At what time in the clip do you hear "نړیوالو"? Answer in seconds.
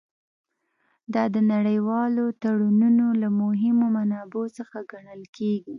1.53-2.25